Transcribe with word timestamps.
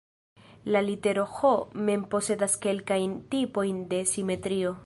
La 0.75 0.81
litero 0.85 1.25
"H" 1.33 1.51
mem 1.89 2.07
posedas 2.15 2.57
kelkajn 2.67 3.17
tipojn 3.37 3.89
de 3.93 4.05
simetrio. 4.15 4.79